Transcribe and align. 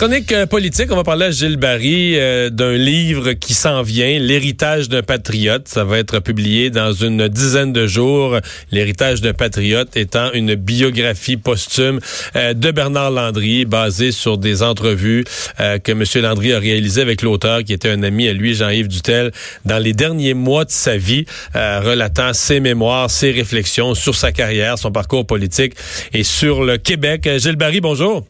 Chronique 0.00 0.32
euh, 0.32 0.46
politique, 0.46 0.90
on 0.90 0.96
va 0.96 1.04
parler 1.04 1.26
à 1.26 1.30
Gilles 1.30 1.58
Barry 1.58 2.14
euh, 2.16 2.48
d'un 2.48 2.72
livre 2.72 3.34
qui 3.34 3.52
s'en 3.52 3.82
vient, 3.82 4.18
L'héritage 4.18 4.88
d'un 4.88 5.02
patriote. 5.02 5.68
Ça 5.68 5.84
va 5.84 5.98
être 5.98 6.20
publié 6.20 6.70
dans 6.70 6.94
une 6.94 7.28
dizaine 7.28 7.74
de 7.74 7.86
jours. 7.86 8.38
L'héritage 8.72 9.20
d'un 9.20 9.34
patriote 9.34 9.94
étant 9.98 10.32
une 10.32 10.54
biographie 10.54 11.36
posthume 11.36 12.00
euh, 12.34 12.54
de 12.54 12.70
Bernard 12.70 13.10
Landry, 13.10 13.66
basée 13.66 14.10
sur 14.10 14.38
des 14.38 14.62
entrevues 14.62 15.24
que 15.58 15.92
M. 15.92 16.04
Landry 16.22 16.54
a 16.54 16.58
réalisées 16.58 17.02
avec 17.02 17.20
l'auteur, 17.20 17.62
qui 17.62 17.74
était 17.74 17.90
un 17.90 18.02
ami 18.02 18.26
à 18.26 18.32
lui, 18.32 18.54
Jean-Yves 18.54 18.88
Dutel, 18.88 19.32
dans 19.66 19.78
les 19.78 19.92
derniers 19.92 20.32
mois 20.32 20.64
de 20.64 20.70
sa 20.70 20.96
vie, 20.96 21.26
relatant 21.54 22.32
ses 22.32 22.60
mémoires, 22.60 23.10
ses 23.10 23.32
réflexions 23.32 23.94
sur 23.94 24.14
sa 24.14 24.32
carrière, 24.32 24.78
son 24.78 24.92
parcours 24.92 25.26
politique 25.26 25.74
et 26.14 26.24
sur 26.24 26.64
le 26.64 26.78
Québec. 26.78 27.28
Gilles 27.36 27.56
Barry, 27.56 27.82
bonjour. 27.82 28.24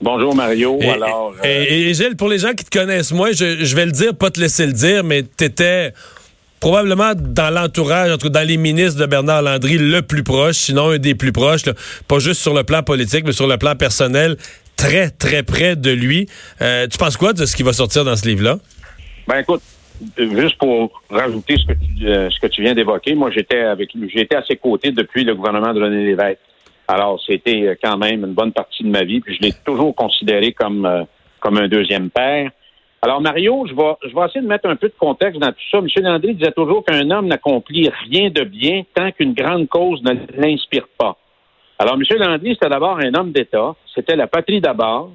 Bonjour 0.00 0.34
Mario. 0.34 0.78
Et, 0.80 0.90
Alors, 0.90 1.34
et, 1.42 1.94
Gilles, 1.94 2.16
pour 2.16 2.28
les 2.28 2.38
gens 2.38 2.52
qui 2.52 2.64
te 2.64 2.78
connaissent 2.78 3.12
moins, 3.12 3.32
je, 3.32 3.74
vais 3.74 3.86
le 3.86 3.92
dire, 3.92 4.14
pas 4.14 4.30
te 4.30 4.38
laisser 4.38 4.66
le 4.66 4.72
dire, 4.72 5.02
mais 5.04 5.22
tu 5.22 5.44
étais 5.44 5.92
probablement 6.60 7.12
dans 7.14 7.52
l'entourage, 7.52 8.10
entre 8.10 8.28
dans 8.28 8.46
les 8.46 8.56
ministres 8.56 9.00
de 9.00 9.06
Bernard 9.06 9.42
Landry, 9.42 9.78
le 9.78 10.02
plus 10.02 10.22
proche, 10.22 10.56
sinon 10.56 10.90
un 10.90 10.98
des 10.98 11.14
plus 11.14 11.32
proches, 11.32 11.62
pas 12.08 12.18
juste 12.18 12.42
sur 12.42 12.54
le 12.54 12.62
plan 12.62 12.82
politique, 12.82 13.24
mais 13.24 13.32
sur 13.32 13.46
le 13.46 13.56
plan 13.56 13.74
personnel, 13.74 14.36
très, 14.76 15.10
très 15.10 15.42
près 15.42 15.76
de 15.76 15.90
lui. 15.90 16.28
Euh, 16.60 16.86
tu 16.88 16.98
penses 16.98 17.16
quoi 17.16 17.32
de 17.32 17.46
ce 17.46 17.56
qui 17.56 17.62
va 17.62 17.72
sortir 17.72 18.04
dans 18.04 18.16
ce 18.16 18.26
livre-là? 18.28 18.58
Ben 19.26 19.38
écoute, 19.38 19.62
juste 20.18 20.58
pour 20.58 21.02
rajouter 21.08 21.56
ce 21.56 21.72
que 21.72 21.72
tu, 21.72 22.06
euh, 22.06 22.28
ce 22.30 22.38
que 22.38 22.46
tu 22.46 22.62
viens 22.62 22.74
d'évoquer, 22.74 23.14
moi 23.14 23.30
j'étais 23.30 23.60
avec 23.60 23.94
lui, 23.94 24.10
j'étais 24.14 24.36
à 24.36 24.44
ses 24.44 24.56
côtés 24.56 24.90
depuis 24.90 25.24
le 25.24 25.34
gouvernement 25.34 25.72
de 25.72 25.82
René 25.82 26.04
Lévesque. 26.04 26.38
Alors, 26.88 27.20
c'était 27.26 27.62
euh, 27.62 27.74
quand 27.82 27.96
même 27.96 28.24
une 28.24 28.34
bonne 28.34 28.52
partie 28.52 28.84
de 28.84 28.88
ma 28.88 29.02
vie, 29.02 29.20
puis 29.20 29.34
je 29.34 29.42
l'ai 29.42 29.52
toujours 29.64 29.94
considéré 29.94 30.52
comme, 30.52 30.86
euh, 30.86 31.02
comme 31.40 31.58
un 31.58 31.68
deuxième 31.68 32.10
père. 32.10 32.50
Alors, 33.02 33.20
Mario, 33.20 33.66
je 33.68 33.74
vais, 33.74 33.94
je 34.08 34.14
vais 34.14 34.26
essayer 34.26 34.40
de 34.40 34.46
mettre 34.46 34.68
un 34.68 34.76
peu 34.76 34.88
de 34.88 34.94
contexte 34.98 35.40
dans 35.40 35.50
tout 35.50 35.68
ça. 35.70 35.78
M. 35.78 35.86
Landry 35.96 36.34
disait 36.34 36.52
toujours 36.52 36.84
qu'un 36.84 37.10
homme 37.10 37.26
n'accomplit 37.26 37.90
rien 38.10 38.30
de 38.30 38.42
bien 38.44 38.82
tant 38.94 39.10
qu'une 39.12 39.34
grande 39.34 39.68
cause 39.68 40.02
ne 40.02 40.14
l'inspire 40.36 40.88
pas. 40.96 41.16
Alors, 41.78 41.94
M. 41.94 42.02
Landry, 42.18 42.54
c'était 42.54 42.70
d'abord 42.70 42.98
un 42.98 43.12
homme 43.14 43.32
d'État. 43.32 43.74
C'était 43.94 44.16
la 44.16 44.26
patrie 44.26 44.60
d'abord. 44.60 45.10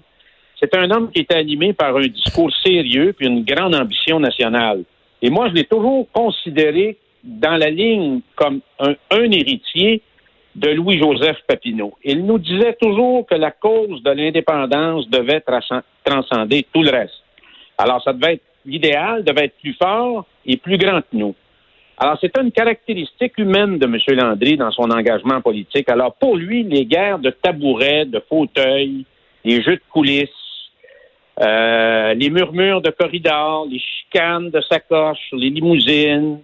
C'était 0.60 0.78
un 0.78 0.92
homme 0.92 1.12
qui 1.12 1.22
était 1.22 1.36
animé 1.36 1.74
par 1.74 1.96
un 1.98 2.08
discours 2.08 2.52
sérieux 2.64 3.14
puis 3.18 3.28
une 3.28 3.44
grande 3.44 3.74
ambition 3.74 4.20
nationale. 4.20 4.84
Et 5.22 5.30
moi, 5.30 5.50
je 5.50 5.56
l'ai 5.56 5.64
toujours 5.64 6.08
considéré 6.12 6.98
dans 7.24 7.58
la 7.58 7.70
ligne 7.70 8.22
comme 8.36 8.62
un, 8.80 8.94
un 9.10 9.32
héritier 9.32 10.02
de 10.56 10.70
Louis-Joseph 10.70 11.38
Papineau. 11.48 11.94
Il 12.04 12.26
nous 12.26 12.40
disait 12.40 12.78
toujours 12.80 13.26
que 13.26 13.36
la 13.36 13.52
cause 13.52 14.02
de 14.04 14.12
l'indépendance 14.12 15.10
devait 15.10 15.44
transcender 16.04 16.66
tout 16.74 16.84
le 16.84 16.92
reste. 16.92 17.24
Alors, 17.78 18.04
ça 18.04 18.14
devait 18.14 18.34
être 18.34 18.44
l'idéal, 18.66 19.24
devait 19.24 19.46
être 19.46 19.58
plus 19.60 19.74
fort 19.74 20.26
et 20.46 20.58
plus 20.58 20.78
grand 20.78 21.02
que 21.02 21.14
nous. 21.14 21.36
Alors, 21.98 22.18
c'est 22.20 22.36
une 22.38 22.52
caractéristique 22.52 23.38
humaine 23.38 23.78
de 23.78 23.86
M. 23.86 23.98
Landry 24.18 24.58
dans 24.58 24.72
son 24.72 24.90
engagement 24.90 25.40
politique. 25.42 25.88
Alors, 25.90 26.16
pour 26.16 26.36
lui, 26.36 26.64
les 26.64 26.86
guerres 26.86 27.20
de 27.20 27.30
tabourets, 27.30 28.06
de 28.06 28.22
fauteuils, 28.28 29.06
les 29.44 29.62
jeux 29.62 29.76
de 29.76 29.82
coulisses, 29.90 30.30
euh, 31.40 32.14
les 32.14 32.30
murmures 32.30 32.82
de 32.82 32.90
corridors, 32.90 33.66
les 33.70 33.80
chicanes 33.80 34.50
de 34.50 34.62
sacoche, 34.62 35.20
les 35.32 35.50
limousines, 35.50 36.40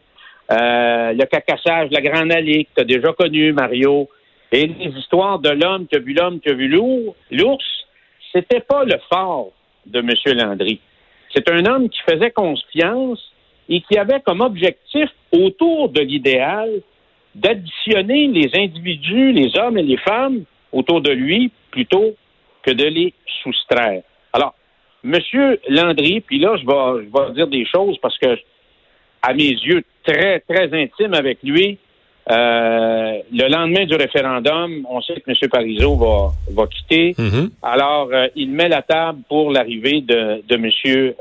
euh, 0.51 1.13
le 1.13 1.25
cacassage, 1.25 1.89
la 1.91 2.01
grande 2.01 2.31
allée 2.31 2.65
que 2.65 2.69
tu 2.75 2.81
as 2.81 2.85
déjà 2.85 3.11
connu, 3.13 3.51
Mario, 3.53 4.09
et 4.51 4.67
les 4.67 4.91
histoires 4.97 5.39
de 5.39 5.49
l'homme 5.49 5.87
qui 5.87 5.95
a 5.95 5.99
vu 5.99 6.13
l'homme 6.13 6.39
qui 6.39 6.49
a 6.49 6.53
vu 6.53 6.69
l'ours, 6.69 7.65
c'était 8.31 8.61
pas 8.61 8.85
le 8.85 8.97
fort 9.11 9.51
de 9.85 9.99
M. 9.99 10.09
Landry. 10.37 10.79
C'est 11.33 11.49
un 11.49 11.65
homme 11.65 11.89
qui 11.89 11.99
faisait 12.09 12.31
confiance 12.31 13.33
et 13.69 13.81
qui 13.81 13.97
avait 13.97 14.21
comme 14.21 14.41
objectif, 14.41 15.09
autour 15.33 15.89
de 15.89 15.99
l'idéal, 15.99 16.69
d'additionner 17.35 18.27
les 18.27 18.49
individus, 18.55 19.33
les 19.33 19.57
hommes 19.57 19.77
et 19.77 19.83
les 19.83 19.97
femmes 19.97 20.43
autour 20.71 21.01
de 21.01 21.11
lui, 21.11 21.51
plutôt 21.71 22.15
que 22.63 22.71
de 22.71 22.85
les 22.85 23.13
soustraire. 23.43 24.03
Alors, 24.31 24.55
M. 25.03 25.19
Landry, 25.67 26.21
puis 26.21 26.39
là, 26.39 26.55
je 26.55 26.65
vais, 26.65 27.05
je 27.05 27.27
vais 27.27 27.33
dire 27.33 27.47
des 27.47 27.65
choses 27.65 27.97
parce 28.01 28.17
que 28.17 28.37
à 29.21 29.33
mes 29.33 29.49
yeux, 29.49 29.83
très, 30.05 30.39
très 30.41 30.69
intime 30.73 31.13
avec 31.13 31.39
lui. 31.43 31.77
Euh, 32.29 33.19
le 33.31 33.49
lendemain 33.49 33.85
du 33.85 33.95
référendum, 33.95 34.85
on 34.89 35.01
sait 35.01 35.15
que 35.15 35.31
M. 35.31 35.49
Parizeau 35.49 35.95
va, 35.95 36.33
va 36.51 36.67
quitter. 36.67 37.15
Mhm. 37.17 37.51
Alors, 37.63 38.09
euh, 38.11 38.27
il 38.35 38.51
met 38.51 38.67
la 38.67 38.81
table 38.81 39.19
pour 39.29 39.49
l'arrivée 39.51 40.01
de, 40.01 40.43
de 40.45 40.55
M. 40.55 40.69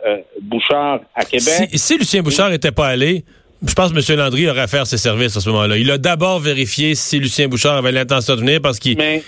Euh, 0.05 0.19
Bouchard 0.43 1.01
à 1.15 1.25
Québec. 1.25 1.71
Si, 1.75 1.97
Lucien 1.97 2.23
Bouchard 2.23 2.51
n'était 2.51 2.73
pas 2.73 2.89
allé, 2.89 3.23
je 3.65 3.73
pense 3.73 3.93
que 3.93 4.13
M. 4.13 4.19
Landry 4.19 4.49
aurait 4.51 4.63
à 4.63 4.67
faire 4.67 4.87
ses 4.87 4.99
services 4.99 5.37
à 5.37 5.41
ce 5.41 5.49
moment-là. 5.51 5.77
Il 5.77 5.91
a 5.93 5.99
d'abord 5.99 6.41
vérifié 6.41 6.97
si 6.97 7.21
Lucien 7.21 7.47
Bouchard 7.47 7.77
avait 7.77 7.93
l'intention 7.93 8.34
de 8.34 8.41
venir 8.41 8.61
parce 8.61 8.81
qu'il... 8.81 8.99
Mais 8.99 9.23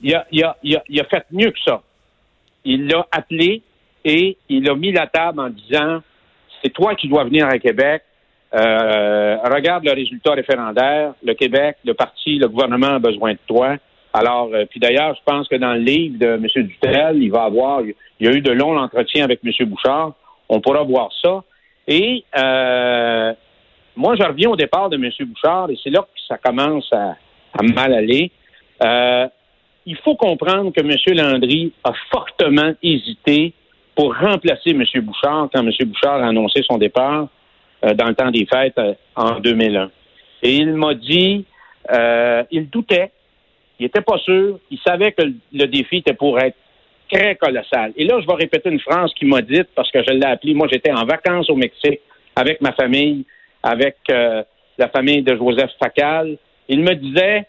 il 0.00 0.14
a, 0.14 0.26
il, 0.32 0.42
a, 0.42 0.56
il 0.88 1.00
a 1.00 1.04
fait 1.04 1.24
mieux 1.30 1.50
que 1.50 1.58
ça. 1.66 1.82
Il 2.64 2.86
l'a 2.86 3.06
appelé 3.10 3.62
et 4.04 4.38
il 4.48 4.68
a 4.70 4.74
mis 4.74 4.92
la 4.92 5.06
table 5.06 5.40
en 5.40 5.50
disant 5.50 6.00
c'est 6.62 6.72
toi 6.72 6.94
qui 6.94 7.08
dois 7.08 7.24
venir 7.24 7.46
à 7.46 7.58
Québec. 7.58 8.02
Euh, 8.54 9.36
regarde 9.44 9.84
le 9.84 9.92
résultat 9.92 10.32
référendaire. 10.32 11.14
Le 11.22 11.34
Québec, 11.34 11.76
le 11.84 11.94
parti, 11.94 12.38
le 12.38 12.48
gouvernement 12.48 12.94
a 12.94 12.98
besoin 12.98 13.32
de 13.32 13.38
toi. 13.46 13.76
Alors, 14.12 14.50
euh, 14.52 14.64
puis 14.64 14.80
d'ailleurs, 14.80 15.14
je 15.14 15.20
pense 15.24 15.48
que 15.48 15.56
dans 15.56 15.74
le 15.74 15.80
livre 15.80 16.18
de 16.18 16.26
M. 16.26 16.46
Dutel, 16.66 17.22
il 17.22 17.30
va 17.30 17.44
avoir, 17.44 17.82
il 17.82 17.94
y 18.20 18.28
a 18.28 18.32
eu 18.32 18.40
de 18.40 18.52
longs 18.52 18.76
entretiens 18.78 19.24
avec 19.24 19.40
M. 19.44 19.52
Bouchard. 19.68 20.12
On 20.48 20.60
pourra 20.60 20.82
voir 20.82 21.10
ça. 21.22 21.42
Et 21.86 22.24
euh, 22.36 23.32
moi, 23.96 24.14
je 24.18 24.26
reviens 24.26 24.50
au 24.50 24.56
départ 24.56 24.88
de 24.88 24.96
M. 24.96 25.10
Bouchard, 25.26 25.70
et 25.70 25.78
c'est 25.82 25.90
là 25.90 26.00
que 26.00 26.20
ça 26.26 26.38
commence 26.38 26.90
à, 26.92 27.16
à 27.58 27.62
mal 27.62 27.92
aller. 27.92 28.30
il 29.84 29.96
faut 30.04 30.16
comprendre 30.16 30.72
que 30.72 30.80
M. 30.80 31.16
Landry 31.16 31.72
a 31.84 31.92
fortement 32.10 32.72
hésité 32.82 33.52
pour 33.98 34.14
remplacer 34.14 34.70
M. 34.70 34.84
Bouchard 35.02 35.48
quand 35.52 35.60
M. 35.60 35.72
Bouchard 35.86 36.22
a 36.22 36.28
annoncé 36.28 36.62
son 36.62 36.78
départ 36.78 37.26
euh, 37.84 37.94
dans 37.94 38.06
le 38.06 38.14
temps 38.14 38.30
des 38.30 38.46
fêtes 38.46 38.78
euh, 38.78 38.94
en 39.16 39.40
2001. 39.40 39.90
Et 40.44 40.54
il 40.54 40.72
m'a 40.74 40.94
dit, 40.94 41.44
euh, 41.90 42.44
il 42.52 42.70
doutait, 42.70 43.10
il 43.80 43.82
n'était 43.82 44.02
pas 44.02 44.18
sûr, 44.18 44.60
il 44.70 44.78
savait 44.86 45.10
que 45.10 45.22
le 45.52 45.66
défi 45.66 45.96
était 45.96 46.14
pour 46.14 46.38
être 46.38 46.56
très 47.10 47.34
colossal. 47.34 47.92
Et 47.96 48.04
là, 48.04 48.20
je 48.20 48.26
vais 48.28 48.34
répéter 48.34 48.70
une 48.70 48.78
phrase 48.78 49.12
qu'il 49.14 49.26
m'a 49.26 49.42
dite 49.42 49.66
parce 49.74 49.90
que 49.90 50.00
je 50.06 50.12
l'ai 50.12 50.26
appelée. 50.26 50.54
Moi, 50.54 50.68
j'étais 50.70 50.92
en 50.92 51.04
vacances 51.04 51.50
au 51.50 51.56
Mexique 51.56 52.00
avec 52.36 52.60
ma 52.60 52.70
famille, 52.74 53.24
avec 53.64 53.96
la 54.06 54.88
famille 54.94 55.22
de 55.22 55.34
Joseph 55.34 55.72
Facal. 55.82 56.36
Il 56.68 56.82
me 56.82 56.94
disait, 56.94 57.46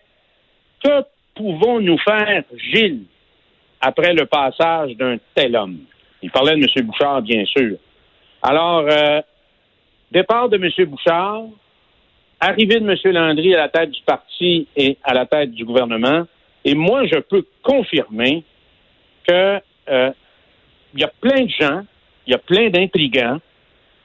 que 0.83 1.03
pouvons-nous 1.35 1.99
faire, 1.99 2.43
Gilles, 2.57 3.03
après 3.79 4.13
le 4.13 4.25
passage 4.25 4.95
d'un 4.95 5.17
tel 5.35 5.55
homme? 5.55 5.77
Il 6.21 6.31
parlait 6.31 6.55
de 6.55 6.61
M. 6.61 6.85
Bouchard, 6.85 7.21
bien 7.21 7.45
sûr. 7.45 7.77
Alors, 8.41 8.85
euh, 8.89 9.21
départ 10.11 10.49
de 10.49 10.57
M. 10.57 10.85
Bouchard, 10.87 11.43
arrivée 12.39 12.79
de 12.79 12.89
M. 12.89 13.13
Landry 13.13 13.55
à 13.55 13.59
la 13.59 13.69
tête 13.69 13.91
du 13.91 14.01
parti 14.03 14.67
et 14.75 14.97
à 15.03 15.13
la 15.13 15.25
tête 15.25 15.51
du 15.51 15.65
gouvernement, 15.65 16.25
et 16.65 16.75
moi, 16.75 17.05
je 17.05 17.19
peux 17.19 17.45
confirmer 17.63 18.43
que 19.27 19.59
euh, 19.89 20.11
il 20.93 20.99
y 20.99 21.03
a 21.03 21.11
plein 21.21 21.43
de 21.43 21.49
gens, 21.49 21.81
il 22.27 22.31
y 22.31 22.33
a 22.33 22.37
plein 22.37 22.69
d'intrigants 22.69 23.39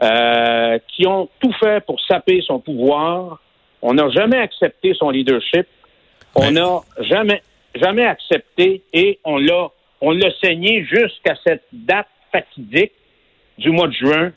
euh, 0.03 0.79
qui 0.89 1.07
ont 1.07 1.29
tout 1.41 1.53
fait 1.55 1.85
pour 1.85 2.01
saper 2.01 2.43
son 2.43 2.59
pouvoir. 2.61 3.41
On 3.83 3.95
n'a 3.95 4.09
jamais 4.11 4.39
accepté 4.39 4.95
son 4.95 5.11
leadership. 5.11 5.67
On 6.35 6.51
n'a 6.51 6.81
jamais, 7.01 7.43
jamais 7.75 8.05
accepté 8.05 8.83
et 8.93 9.19
on 9.25 9.39
l'a 9.39 9.69
on 10.01 10.13
l'a 10.13 10.31
saigné 10.43 10.85
jusqu'à 10.85 11.35
cette 11.45 11.65
date 11.73 12.09
fatidique 12.33 12.93
du 13.59 13.71
mois 13.71 13.89
de 13.89 13.93
juin 13.93 14.33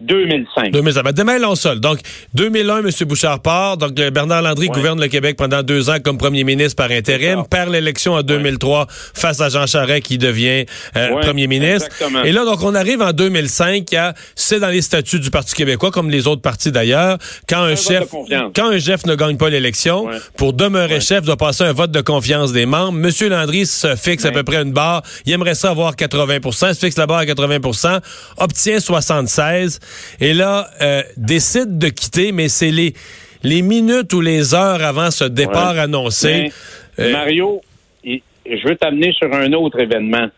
2005. 0.00 0.70
2005. 0.72 1.02
Ben, 1.04 1.12
démêlons 1.12 1.54
ça. 1.54 1.74
Donc, 1.74 1.98
2001, 2.34 2.78
M. 2.78 2.90
Bouchard 3.06 3.40
part. 3.40 3.76
Donc, 3.76 3.98
euh, 3.98 4.10
Bernard 4.10 4.42
Landry 4.42 4.68
Ouais. 4.68 4.74
gouverne 4.74 5.00
le 5.00 5.08
Québec 5.08 5.36
pendant 5.36 5.62
deux 5.62 5.90
ans 5.90 5.96
comme 6.02 6.16
premier 6.18 6.42
ministre 6.44 6.76
par 6.76 6.90
intérim, 6.90 7.44
perd 7.48 7.70
l'élection 7.70 8.14
en 8.14 8.22
2003 8.22 8.86
face 8.88 9.40
à 9.40 9.48
Jean 9.48 9.66
Charest 9.66 10.02
qui 10.04 10.18
devient 10.18 10.64
euh, 10.96 11.10
Ouais, 11.10 11.20
premier 11.20 11.46
ministre. 11.46 11.86
exactement. 11.86 12.22
Et 12.24 12.32
là, 12.32 12.44
donc, 12.44 12.62
on 12.62 12.74
arrive 12.74 13.02
en 13.02 13.12
2005. 13.12 13.86
il 13.92 13.94
y 13.94 13.98
a- 13.98 14.14
C'est 14.34 14.60
dans 14.60 14.68
les 14.68 14.82
statuts 14.82 15.20
du 15.20 15.30
Parti 15.30 15.54
québécois, 15.54 15.90
comme 15.90 16.10
les 16.10 16.26
autres 16.26 16.42
partis 16.42 16.72
d'ailleurs. 16.72 17.18
Quand 17.48 17.62
un 17.62 17.76
chef, 17.76 18.08
quand 18.54 18.70
un 18.70 18.78
chef 18.78 19.04
ne 19.06 19.14
gagne 19.14 19.36
pas 19.36 19.50
l'élection, 19.50 20.06
pour 20.36 20.52
demeurer 20.52 21.00
chef, 21.00 21.24
doit 21.24 21.36
passer 21.36 21.64
un 21.64 21.72
vote 21.72 21.90
de 21.90 22.00
confiance 22.00 22.52
des 22.52 22.66
membres. 22.66 22.98
M. 22.98 23.28
Landry 23.30 23.66
se 23.66 23.96
fixe 23.96 24.24
à 24.24 24.30
peu 24.32 24.42
près 24.42 24.62
une 24.62 24.72
barre. 24.72 25.02
Il 25.26 25.32
aimerait 25.32 25.54
ça 25.54 25.70
avoir 25.70 25.94
80% 25.96 26.68
il 26.68 26.74
se 26.74 26.80
fixe 26.80 26.96
la 26.96 27.06
barre 27.06 27.18
à 27.18 27.26
80% 27.26 28.00
obtient 28.38 28.80
76 28.80 29.73
et 30.20 30.32
là, 30.34 30.68
euh, 30.82 31.02
décide 31.16 31.78
de 31.78 31.88
quitter, 31.88 32.32
mais 32.32 32.48
c'est 32.48 32.70
les, 32.70 32.94
les 33.42 33.62
minutes 33.62 34.12
ou 34.12 34.20
les 34.20 34.54
heures 34.54 34.82
avant 34.82 35.10
ce 35.10 35.24
départ 35.24 35.74
Ouais. 35.74 35.80
annoncé. 35.80 36.50
Mais, 36.98 37.04
Euh, 37.06 37.12
Mario, 37.12 37.60
je 38.04 38.68
veux 38.68 38.76
t'amener 38.76 39.12
sur 39.12 39.32
un 39.34 39.52
autre 39.52 39.80
événement 39.80 40.28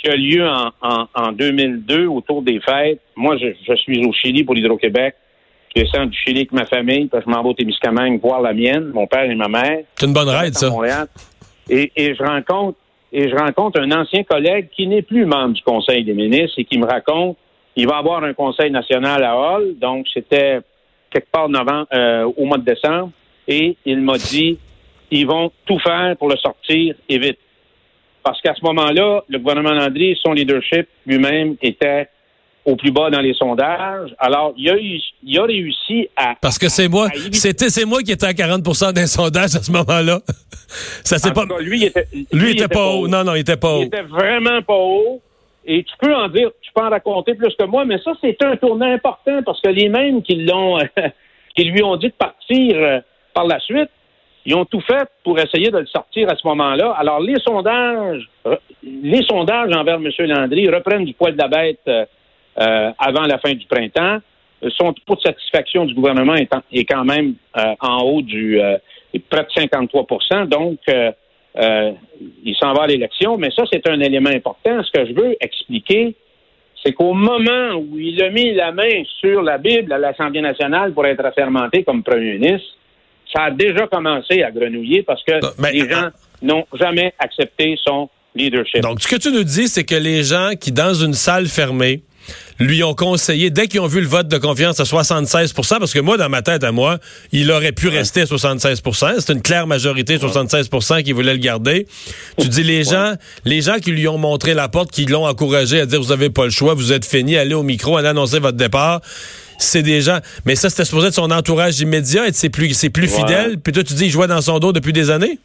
qui 0.00 0.08
a 0.08 0.14
lieu 0.14 0.46
en, 0.48 0.70
en, 0.80 1.06
en 1.14 1.32
2002 1.32 2.06
autour 2.06 2.42
des 2.42 2.60
fêtes. 2.60 3.00
Moi, 3.16 3.36
je, 3.36 3.48
je 3.66 3.74
suis 3.76 4.04
au 4.06 4.12
Chili 4.12 4.44
pour 4.44 4.54
l'Hydro-Québec. 4.54 5.14
Je 5.74 5.82
descends 5.82 6.06
du 6.06 6.16
Chili 6.16 6.38
avec 6.40 6.52
ma 6.52 6.66
famille, 6.66 7.06
parce 7.06 7.24
que 7.24 7.30
je 7.30 7.34
m'en 7.36 7.42
vais 7.42 7.48
au 7.50 7.54
Témiscamingue 7.54 8.20
voir 8.20 8.40
la 8.42 8.52
mienne, 8.52 8.90
mon 8.94 9.06
père 9.06 9.28
et 9.30 9.34
ma 9.34 9.48
mère. 9.48 9.80
c'est 9.96 10.06
une 10.06 10.12
bonne 10.12 10.28
ride, 10.28 10.54
ça. 10.56 10.70
Montréal. 10.70 11.06
Et, 11.68 11.90
et 11.96 12.14
je 12.14 12.22
rencontre 12.22 12.78
et 13.12 13.28
je 13.28 13.34
rencontre 13.34 13.80
un 13.80 13.90
ancien 13.92 14.22
collègue 14.22 14.68
qui 14.76 14.86
n'est 14.86 15.00
plus 15.02 15.24
membre 15.24 15.54
du 15.54 15.62
Conseil 15.62 16.04
des 16.04 16.12
ministres 16.14 16.54
et 16.58 16.64
qui 16.64 16.78
me 16.78 16.84
raconte 16.86 17.36
il 17.76 17.86
va 17.86 17.98
avoir 17.98 18.24
un 18.24 18.34
Conseil 18.34 18.70
national 18.70 19.22
à 19.22 19.36
Hall, 19.36 19.74
donc 19.78 20.06
c'était 20.12 20.60
quelque 21.10 21.30
part 21.30 21.48
novembre, 21.48 21.86
euh, 21.92 22.24
au 22.36 22.44
mois 22.44 22.58
de 22.58 22.64
décembre, 22.64 23.10
et 23.46 23.76
il 23.84 24.00
m'a 24.00 24.18
dit 24.18 24.58
ils 25.10 25.26
vont 25.26 25.50
tout 25.66 25.78
faire 25.78 26.16
pour 26.18 26.28
le 26.28 26.36
sortir 26.36 26.94
et 27.08 27.18
vite. 27.18 27.38
Parce 28.22 28.40
qu'à 28.42 28.54
ce 28.54 28.62
moment-là, 28.64 29.22
le 29.28 29.38
gouvernement 29.38 29.72
Landry, 29.72 30.18
son 30.22 30.32
leadership 30.32 30.86
lui-même 31.06 31.56
était 31.62 32.08
au 32.64 32.76
plus 32.76 32.90
bas 32.90 33.08
dans 33.08 33.20
les 33.20 33.32
sondages. 33.32 34.14
Alors, 34.18 34.52
il 34.58 34.68
a, 34.68 34.76
eu, 34.76 35.00
il 35.24 35.38
a 35.38 35.44
réussi 35.44 36.08
à... 36.14 36.34
Parce 36.38 36.58
que 36.58 36.68
c'est 36.68 36.88
moi, 36.88 37.08
c'était 37.32 37.70
c'est 37.70 37.86
moi 37.86 38.02
qui 38.02 38.12
étais 38.12 38.26
à 38.26 38.32
40% 38.32 38.92
des 38.92 39.06
sondages 39.06 39.54
à 39.56 39.62
ce 39.62 39.72
moment-là. 39.72 40.20
Ça 41.04 41.16
c'est 41.18 41.32
pas 41.32 41.46
cas, 41.46 41.58
lui, 41.60 41.78
il 41.78 41.84
était, 41.84 42.06
lui 42.30 42.50
était 42.50 42.68
pas 42.68 42.84
haut. 42.88 43.08
Non 43.08 43.24
non, 43.24 43.34
il 43.34 43.40
était 43.40 43.56
pas 43.56 43.76
Il 43.78 43.84
haut. 43.84 43.86
était 43.86 44.02
vraiment 44.02 44.60
pas 44.60 44.74
haut. 44.76 45.22
Et 45.64 45.82
tu 45.82 45.94
peux 45.98 46.14
en 46.14 46.28
dire, 46.28 46.50
tu 46.68 46.74
peux 46.74 46.86
en 46.86 46.90
raconter 46.90 47.34
plus 47.34 47.54
que 47.54 47.64
moi, 47.64 47.84
mais 47.84 47.98
ça, 47.98 48.12
c'est 48.20 48.36
un 48.44 48.56
tournant 48.56 48.92
important 48.92 49.42
parce 49.44 49.60
que 49.60 49.70
les 49.70 49.88
mêmes 49.88 50.22
qui 50.22 50.36
l'ont, 50.36 50.78
qui 51.56 51.64
lui 51.64 51.82
ont 51.82 51.96
dit 51.96 52.08
de 52.08 52.12
partir 52.12 52.76
euh, 52.76 53.00
par 53.34 53.46
la 53.46 53.58
suite, 53.60 53.90
ils 54.44 54.54
ont 54.54 54.64
tout 54.64 54.80
fait 54.80 55.08
pour 55.24 55.38
essayer 55.38 55.70
de 55.70 55.78
le 55.78 55.86
sortir 55.86 56.30
à 56.30 56.36
ce 56.36 56.46
moment-là. 56.46 56.94
Alors, 56.98 57.20
les 57.20 57.38
sondages, 57.40 58.28
les 58.82 59.22
sondages 59.22 59.70
envers 59.74 59.96
M. 59.96 60.08
Landry 60.18 60.68
reprennent 60.68 61.04
du 61.04 61.12
poids 61.14 61.32
de 61.32 61.38
la 61.38 61.48
bête 61.48 61.80
euh, 61.88 62.04
euh, 62.58 62.90
avant 62.98 63.22
la 63.22 63.38
fin 63.38 63.52
du 63.52 63.66
printemps. 63.66 64.18
Son 64.76 64.92
taux 64.92 65.14
de 65.14 65.20
satisfaction 65.20 65.84
du 65.84 65.94
gouvernement 65.94 66.34
est, 66.34 66.50
est 66.72 66.84
quand 66.84 67.04
même 67.04 67.34
en 67.80 67.98
haut 67.98 68.22
du 68.22 68.60
près 69.30 69.44
de 69.44 69.48
53% 69.48 70.46
Donc, 70.48 70.80
il 72.44 72.56
s'en 72.56 72.72
va 72.72 72.82
à 72.82 72.86
l'élection, 72.88 73.36
mais 73.36 73.52
ça, 73.52 73.62
c'est 73.70 73.88
un 73.88 74.00
élément 74.00 74.30
important. 74.30 74.82
Ce 74.82 74.90
que 74.90 75.06
je 75.06 75.12
veux 75.12 75.36
expliquer, 75.40 76.16
c'est 76.84 76.92
qu'au 76.92 77.12
moment 77.14 77.74
où 77.74 77.98
il 77.98 78.22
a 78.22 78.30
mis 78.30 78.54
la 78.54 78.72
main 78.72 79.02
sur 79.20 79.42
la 79.42 79.58
Bible 79.58 79.92
à 79.92 79.98
l'Assemblée 79.98 80.40
nationale 80.40 80.92
pour 80.92 81.06
être 81.06 81.24
assermenté 81.24 81.82
comme 81.84 82.02
premier 82.02 82.38
ministre, 82.38 82.68
ça 83.34 83.44
a 83.44 83.50
déjà 83.50 83.86
commencé 83.86 84.42
à 84.42 84.50
grenouiller 84.50 85.02
parce 85.02 85.22
que 85.24 85.32
Ah, 85.42 85.50
ben, 85.58 85.70
les 85.72 85.88
gens 85.88 86.08
n'ont 86.42 86.64
jamais 86.74 87.12
accepté 87.18 87.76
son 87.84 88.08
leadership. 88.34 88.80
Donc, 88.80 89.00
ce 89.00 89.08
que 89.08 89.16
tu 89.16 89.30
nous 89.32 89.44
dis, 89.44 89.68
c'est 89.68 89.84
que 89.84 89.94
les 89.94 90.22
gens 90.22 90.50
qui, 90.58 90.72
dans 90.72 90.94
une 90.94 91.14
salle 91.14 91.46
fermée, 91.46 92.02
lui 92.58 92.82
ont 92.82 92.94
conseillé, 92.94 93.50
dès 93.50 93.68
qu'ils 93.68 93.80
ont 93.80 93.86
vu 93.86 94.00
le 94.00 94.06
vote 94.06 94.26
de 94.28 94.36
confiance 94.38 94.80
à 94.80 94.84
76% 94.84 95.78
parce 95.78 95.92
que 95.92 96.00
moi, 96.00 96.16
dans 96.16 96.28
ma 96.28 96.42
tête 96.42 96.64
à 96.64 96.72
moi, 96.72 96.98
il 97.32 97.50
aurait 97.52 97.72
pu 97.72 97.88
rester 97.88 98.22
à 98.22 98.24
76% 98.24 99.20
C'est 99.20 99.32
une 99.32 99.42
claire 99.42 99.66
majorité, 99.66 100.16
76% 100.18 101.02
qui 101.02 101.12
voulait 101.12 101.32
le 101.34 101.38
garder. 101.38 101.86
Tu 102.40 102.48
dis 102.48 102.62
les 102.64 102.84
gens, 102.84 103.14
les 103.44 103.60
gens 103.60 103.76
qui 103.76 103.92
lui 103.92 104.08
ont 104.08 104.18
montré 104.18 104.54
la 104.54 104.68
porte, 104.68 104.90
qui 104.90 105.04
l'ont 105.04 105.26
encouragé 105.26 105.80
à 105.80 105.86
dire 105.86 106.00
vous 106.00 106.12
avez 106.12 106.30
pas 106.30 106.44
le 106.44 106.50
choix, 106.50 106.74
vous 106.74 106.92
êtes 106.92 107.04
fini, 107.04 107.36
allez 107.36 107.54
au 107.54 107.62
micro, 107.62 107.96
allez 107.96 108.08
annoncer 108.08 108.38
votre 108.40 108.56
départ. 108.56 109.00
C'est 109.60 109.82
des 109.82 110.00
gens, 110.02 110.18
mais 110.44 110.54
ça 110.54 110.70
c'était 110.70 110.84
supposé 110.84 111.08
être 111.08 111.14
son 111.14 111.30
entourage 111.32 111.80
immédiat, 111.80 112.28
être 112.28 112.36
ses 112.36 112.48
plus, 112.48 112.72
ses 112.74 112.90
plus 112.90 113.12
Ouais. 113.12 113.18
fidèles. 113.20 113.58
Puis 113.58 113.72
toi 113.72 113.82
tu 113.82 113.94
dis 113.94 114.04
il 114.06 114.10
jouait 114.10 114.28
dans 114.28 114.40
son 114.40 114.58
dos 114.60 114.72
depuis 114.72 114.92
des 114.92 115.10
années? 115.10 115.38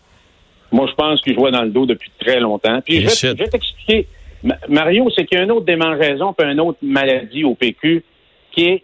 Moi, 0.72 0.88
je 0.90 0.96
pense 0.96 1.22
qu'il 1.22 1.36
jouait 1.36 1.52
dans 1.52 1.62
le 1.62 1.70
dos 1.70 1.86
depuis 1.86 2.10
très 2.20 2.40
longtemps. 2.40 2.80
Puis 2.84 3.00
vais, 3.02 3.10
je 3.10 3.28
vais 3.28 3.48
t'expliquer. 3.48 4.08
Ma- 4.44 4.58
Mario, 4.68 5.10
c'est 5.16 5.26
qu'il 5.26 5.38
y 5.38 5.42
a 5.42 5.44
une 5.44 5.52
autre 5.52 5.66
démangeaison 5.66 6.34
puis 6.34 6.50
une 6.50 6.60
autre 6.60 6.80
maladie 6.82 7.44
au 7.44 7.56
PQ 7.56 8.04
qui 8.52 8.66
est 8.66 8.84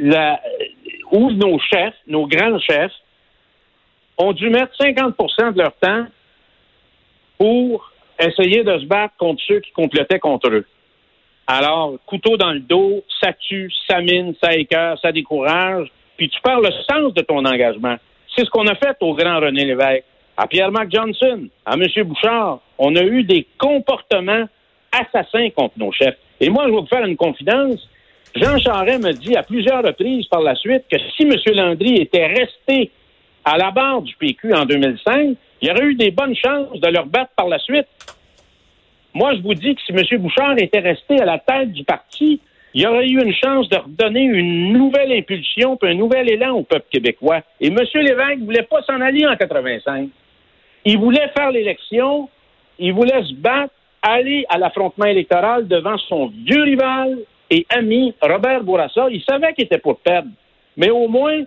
la, 0.00 0.40
où 1.12 1.30
nos 1.32 1.58
chefs, 1.58 1.94
nos 2.06 2.26
grands 2.26 2.58
chefs, 2.58 2.92
ont 4.18 4.32
dû 4.32 4.50
mettre 4.50 4.72
50% 4.78 5.52
de 5.52 5.58
leur 5.58 5.72
temps 5.76 6.06
pour 7.38 7.92
essayer 8.18 8.64
de 8.64 8.78
se 8.78 8.84
battre 8.84 9.14
contre 9.16 9.42
ceux 9.46 9.60
qui 9.60 9.70
complotaient 9.70 10.18
contre 10.18 10.50
eux. 10.50 10.66
Alors, 11.46 11.94
couteau 12.04 12.36
dans 12.36 12.52
le 12.52 12.60
dos, 12.60 13.04
ça 13.22 13.32
tue, 13.32 13.72
ça 13.88 14.00
mine, 14.00 14.34
ça 14.42 14.54
écœure, 14.54 14.98
ça 15.00 15.12
décourage, 15.12 15.88
puis 16.16 16.28
tu 16.28 16.40
perds 16.42 16.60
le 16.60 16.70
sens 16.90 17.14
de 17.14 17.22
ton 17.22 17.44
engagement. 17.44 17.96
C'est 18.36 18.44
ce 18.44 18.50
qu'on 18.50 18.66
a 18.66 18.74
fait 18.74 18.96
au 19.00 19.14
grand 19.14 19.40
René 19.40 19.64
Lévesque, 19.64 20.04
à 20.38 20.46
Pierre-Marc 20.46 20.92
Johnson, 20.92 21.48
à 21.66 21.74
M. 21.74 21.82
Bouchard. 22.04 22.60
On 22.78 22.94
a 22.94 23.02
eu 23.02 23.24
des 23.24 23.44
comportements 23.58 24.44
assassins 24.92 25.50
contre 25.50 25.74
nos 25.76 25.90
chefs. 25.90 26.16
Et 26.40 26.48
moi, 26.48 26.64
je 26.66 26.70
vais 26.70 26.80
vous 26.80 26.86
faire 26.86 27.04
une 27.04 27.16
confidence. 27.16 27.90
Jean 28.36 28.56
Charest 28.56 29.02
me 29.02 29.12
dit 29.12 29.36
à 29.36 29.42
plusieurs 29.42 29.82
reprises 29.82 30.26
par 30.26 30.40
la 30.40 30.54
suite 30.54 30.84
que 30.90 30.96
si 31.16 31.24
M. 31.24 31.34
Landry 31.56 31.96
était 31.96 32.26
resté 32.26 32.92
à 33.44 33.58
la 33.58 33.72
barre 33.72 34.02
du 34.02 34.14
PQ 34.14 34.54
en 34.54 34.64
2005, 34.64 35.36
il 35.60 35.68
y 35.68 35.70
aurait 35.72 35.86
eu 35.86 35.94
des 35.96 36.12
bonnes 36.12 36.36
chances 36.36 36.78
de 36.80 36.88
le 36.88 37.00
rebattre 37.00 37.32
par 37.36 37.48
la 37.48 37.58
suite. 37.58 37.88
Moi, 39.14 39.34
je 39.34 39.42
vous 39.42 39.54
dis 39.54 39.74
que 39.74 39.80
si 39.82 39.92
M. 39.92 40.20
Bouchard 40.20 40.56
était 40.58 40.78
resté 40.78 41.20
à 41.20 41.24
la 41.24 41.38
tête 41.40 41.72
du 41.72 41.82
parti, 41.82 42.40
il 42.74 42.82
y 42.82 42.86
aurait 42.86 43.08
eu 43.08 43.20
une 43.20 43.34
chance 43.34 43.68
de 43.70 43.76
redonner 43.76 44.22
une 44.22 44.72
nouvelle 44.72 45.10
impulsion 45.10 45.76
puis 45.76 45.90
un 45.90 45.94
nouvel 45.94 46.30
élan 46.30 46.52
au 46.52 46.62
peuple 46.62 46.86
québécois. 46.90 47.40
Et 47.60 47.68
M. 47.68 47.76
Lévesque 47.76 48.38
ne 48.38 48.44
voulait 48.44 48.62
pas 48.62 48.82
s'en 48.82 49.00
aller 49.00 49.26
en 49.26 49.34
85. 49.34 50.10
Il 50.90 50.98
voulait 50.98 51.28
faire 51.36 51.50
l'élection, 51.50 52.28
il 52.78 52.92
voulait 52.94 53.22
se 53.24 53.34
battre, 53.34 53.74
aller 54.00 54.46
à 54.48 54.56
l'affrontement 54.58 55.04
électoral 55.04 55.68
devant 55.68 55.98
son 56.08 56.28
vieux 56.46 56.62
rival 56.62 57.18
et 57.50 57.66
ami 57.68 58.14
Robert 58.22 58.62
Bourassa. 58.64 59.08
Il 59.10 59.22
savait 59.28 59.52
qu'il 59.52 59.64
était 59.64 59.78
pour 59.78 59.98
perdre. 59.98 60.28
Mais 60.78 60.88
au 60.88 61.06
moins, 61.08 61.42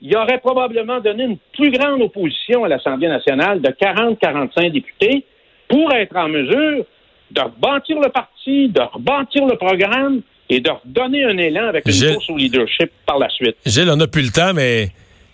il 0.00 0.16
aurait 0.16 0.38
probablement 0.38 1.00
donné 1.00 1.24
une 1.24 1.38
plus 1.54 1.70
grande 1.72 2.02
opposition 2.02 2.62
à 2.64 2.68
l'Assemblée 2.68 3.08
nationale 3.08 3.60
de 3.60 3.68
40-45 3.70 4.70
députés 4.70 5.24
pour 5.68 5.92
être 5.92 6.14
en 6.16 6.28
mesure 6.28 6.84
de 7.32 7.40
rebâtir 7.40 7.98
le 7.98 8.10
parti, 8.10 8.68
de 8.68 8.80
rebâtir 8.80 9.44
le 9.46 9.56
programme 9.56 10.20
et 10.48 10.60
de 10.60 10.70
redonner 10.70 11.24
un 11.24 11.38
élan 11.38 11.66
avec 11.68 11.84
une 11.86 11.92
Gilles- 11.92 12.14
course 12.14 12.30
au 12.30 12.36
leadership 12.36 12.90
par 13.06 13.18
la 13.18 13.28
suite. 13.30 13.56
Gilles, 13.66 13.90
on 13.90 13.96
n'a 13.96 14.06
plus 14.06 14.22
le 14.22 14.30
temps, 14.30 14.52
mais 14.54 14.88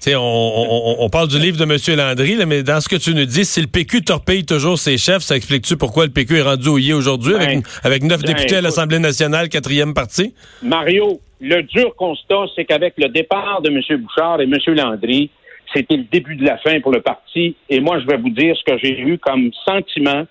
on, 0.09 0.19
on- 0.19 0.97
on 1.05 1.09
parle 1.11 1.29
du 1.29 1.39
livre 1.39 1.57
de 1.59 1.65
M. 1.65 1.97
Landry, 1.99 2.35
là, 2.37 2.47
mais 2.47 2.63
dans 2.63 2.81
ce 2.81 2.89
que 2.89 2.97
tu 2.97 3.15
nous 3.15 3.25
dis, 3.27 3.45
si 3.45 3.61
le 3.61 3.67
PQ 3.67 4.03
torpille 4.03 4.45
toujours 4.47 4.79
ses 4.79 4.97
chefs, 4.99 5.23
ça 5.23 5.37
explique-tu 5.37 5.77
pourquoi 5.77 6.07
le 6.07 6.13
PQ 6.13 6.39
est 6.39 6.43
rendu 6.43 6.69
il 6.81 6.91
est 6.91 6.93
aujourd'hui 6.95 7.35
avec, 7.35 7.49
Ben, 7.49 7.63
avec 7.85 8.03
neuf 8.03 8.23
ben, 8.23 8.33
députés 8.35 8.57
à 8.57 8.61
l'Assemblée 8.61 8.99
nationale, 8.99 9.49
quatrième 9.49 9.93
parti? 9.95 10.35
Mario, 10.63 11.21
le 11.41 11.63
dur 11.63 11.95
constat, 11.97 12.45
c'est 12.57 12.65
qu'avec 12.65 12.95
le 12.99 13.09
départ 13.09 13.61
de 13.63 13.71
M. 13.71 13.81
Bouchard 14.01 14.41
et 14.41 14.45
M. 14.45 14.55
Landry, 14.69 15.31
c'était 15.75 15.97
le 15.97 16.05
début 16.11 16.37
de 16.37 16.45
la 16.45 16.59
fin 16.59 16.81
pour 16.81 16.93
le 16.93 17.01
parti. 17.01 17.55
Et 17.69 17.81
moi, 17.81 18.01
je 18.01 18.07
vais 18.07 18.17
vous 18.17 18.31
dire 18.31 18.57
ce 18.57 18.65
que 18.73 18.79
j'ai 18.79 18.99
eu 18.99 19.19
comme 19.19 19.51
sentiment 19.65 20.25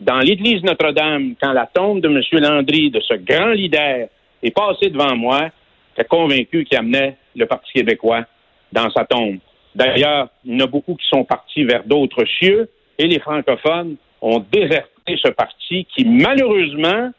dans 0.00 0.18
l'église 0.18 0.62
Notre-Dame 0.62 1.34
quand 1.40 1.52
la 1.52 1.66
tombe 1.72 2.00
de 2.00 2.08
M. 2.08 2.20
Landry, 2.42 2.90
de 2.90 3.00
ce 3.00 3.14
grand 3.14 3.52
leader, 3.52 4.08
est 4.42 4.50
passée 4.50 4.90
devant 4.90 5.16
moi. 5.16 5.48
J'étais 5.96 6.08
convaincu 6.08 6.64
qu'il 6.64 6.76
amenait 6.76 7.16
le 7.36 7.46
Parti 7.46 7.70
québécois 7.72 8.24
dans 8.72 8.90
sa 8.90 9.04
tombe. 9.04 9.38
D'ailleurs, 9.74 10.28
il 10.44 10.54
y 10.54 10.56
en 10.56 10.64
a 10.64 10.66
beaucoup 10.66 10.94
qui 10.94 11.08
sont 11.08 11.24
partis 11.24 11.64
vers 11.64 11.84
d'autres 11.84 12.24
cieux 12.24 12.68
et 12.98 13.06
les 13.06 13.20
francophones 13.20 13.96
ont 14.20 14.44
déserté 14.52 15.16
ce 15.16 15.28
parti 15.28 15.86
qui, 15.94 16.04
malheureusement, 16.04 17.10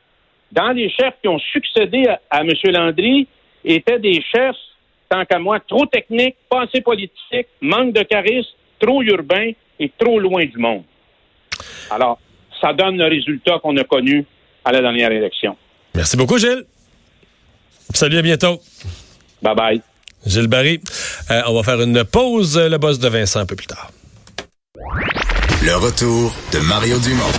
dans 0.51 0.71
les 0.71 0.89
chefs 0.89 1.15
qui 1.21 1.27
ont 1.27 1.39
succédé 1.39 2.05
à, 2.07 2.19
à 2.29 2.41
M. 2.41 2.49
Landry, 2.65 3.27
étaient 3.65 3.99
des 3.99 4.21
chefs, 4.21 4.55
tant 5.09 5.25
qu'à 5.25 5.39
moi, 5.39 5.59
trop 5.59 5.85
techniques, 5.85 6.35
pas 6.49 6.63
assez 6.63 6.81
politiques, 6.81 7.47
manque 7.61 7.93
de 7.93 8.03
charisme, 8.03 8.51
trop 8.79 9.01
urbains 9.01 9.51
et 9.79 9.91
trop 9.97 10.19
loin 10.19 10.45
du 10.45 10.57
monde. 10.57 10.83
Alors, 11.89 12.19
ça 12.61 12.73
donne 12.73 12.97
le 12.97 13.05
résultat 13.05 13.59
qu'on 13.59 13.75
a 13.77 13.83
connu 13.83 14.25
à 14.63 14.71
la 14.71 14.81
dernière 14.81 15.11
élection. 15.11 15.57
Merci 15.95 16.17
beaucoup, 16.17 16.37
Gilles. 16.37 16.65
Salut, 17.93 18.17
à 18.17 18.21
bientôt. 18.21 18.59
Bye 19.41 19.55
bye. 19.55 19.92
Gilles 20.25 20.47
Barry. 20.47 20.81
Euh, 21.31 21.41
on 21.47 21.55
va 21.55 21.63
faire 21.63 21.81
une 21.81 22.03
pause, 22.03 22.57
le 22.57 22.77
boss 22.77 22.99
de 22.99 23.09
Vincent 23.09 23.39
un 23.39 23.45
peu 23.45 23.55
plus 23.55 23.67
tard. 23.67 23.91
Le 25.63 25.75
retour 25.75 26.35
de 26.51 26.59
Mario 26.59 26.99
Dumont. 26.99 27.31